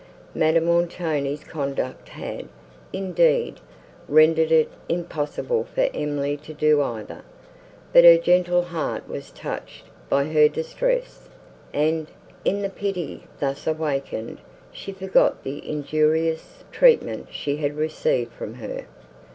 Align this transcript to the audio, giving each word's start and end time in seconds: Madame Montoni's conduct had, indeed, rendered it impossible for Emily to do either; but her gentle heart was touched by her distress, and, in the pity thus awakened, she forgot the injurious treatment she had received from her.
Madame 0.33 0.65
Montoni's 0.65 1.43
conduct 1.43 2.09
had, 2.09 2.47
indeed, 2.91 3.59
rendered 4.07 4.51
it 4.51 4.71
impossible 4.89 5.63
for 5.63 5.91
Emily 5.93 6.35
to 6.37 6.55
do 6.55 6.81
either; 6.81 7.21
but 7.93 8.03
her 8.03 8.17
gentle 8.17 8.63
heart 8.63 9.07
was 9.07 9.29
touched 9.29 9.83
by 10.09 10.23
her 10.23 10.47
distress, 10.47 11.29
and, 11.71 12.07
in 12.43 12.63
the 12.63 12.69
pity 12.69 13.25
thus 13.39 13.67
awakened, 13.67 14.39
she 14.71 14.91
forgot 14.91 15.43
the 15.43 15.69
injurious 15.69 16.63
treatment 16.71 17.27
she 17.29 17.57
had 17.57 17.77
received 17.77 18.33
from 18.33 18.55
her. 18.55 18.87